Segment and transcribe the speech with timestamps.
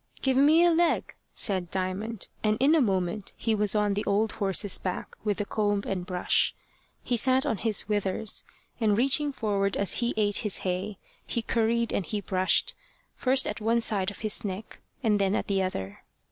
[0.23, 4.31] "Give me a leg," said Diamond, and in a moment he was on the old
[4.31, 6.55] horse's back with the comb and brush.
[7.03, 8.43] He sat on his withers,
[8.79, 12.73] and reaching forward as he ate his hay, he curried and he brushed,
[13.15, 15.99] first at one side of his neck, and then at the other.